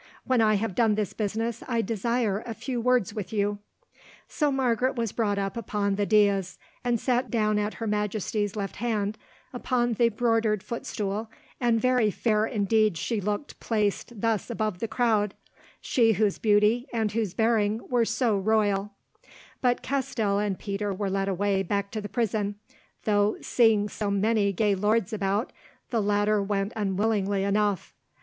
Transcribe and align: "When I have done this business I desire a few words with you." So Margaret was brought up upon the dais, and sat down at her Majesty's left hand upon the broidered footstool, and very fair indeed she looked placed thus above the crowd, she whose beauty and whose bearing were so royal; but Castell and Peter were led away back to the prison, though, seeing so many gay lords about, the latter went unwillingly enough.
"When 0.25 0.41
I 0.41 0.55
have 0.55 0.73
done 0.73 0.95
this 0.95 1.13
business 1.13 1.61
I 1.67 1.83
desire 1.83 2.41
a 2.47 2.55
few 2.55 2.81
words 2.81 3.13
with 3.13 3.31
you." 3.31 3.59
So 4.27 4.51
Margaret 4.51 4.95
was 4.95 5.11
brought 5.11 5.37
up 5.37 5.55
upon 5.55 5.93
the 5.93 6.07
dais, 6.07 6.57
and 6.83 6.99
sat 6.99 7.29
down 7.29 7.59
at 7.59 7.75
her 7.75 7.85
Majesty's 7.85 8.55
left 8.55 8.77
hand 8.77 9.15
upon 9.53 9.93
the 9.93 10.09
broidered 10.09 10.63
footstool, 10.63 11.29
and 11.59 11.79
very 11.79 12.09
fair 12.09 12.47
indeed 12.47 12.97
she 12.97 13.21
looked 13.21 13.59
placed 13.59 14.19
thus 14.21 14.49
above 14.49 14.79
the 14.79 14.87
crowd, 14.87 15.35
she 15.81 16.13
whose 16.13 16.39
beauty 16.39 16.87
and 16.91 17.11
whose 17.11 17.35
bearing 17.35 17.79
were 17.87 18.03
so 18.03 18.35
royal; 18.39 18.93
but 19.61 19.83
Castell 19.83 20.39
and 20.39 20.57
Peter 20.57 20.91
were 20.91 21.11
led 21.11 21.27
away 21.27 21.61
back 21.61 21.91
to 21.91 22.01
the 22.01 22.09
prison, 22.09 22.55
though, 23.03 23.37
seeing 23.41 23.87
so 23.87 24.09
many 24.09 24.51
gay 24.51 24.73
lords 24.73 25.13
about, 25.13 25.53
the 25.91 26.01
latter 26.01 26.41
went 26.41 26.73
unwillingly 26.75 27.43
enough. 27.43 27.93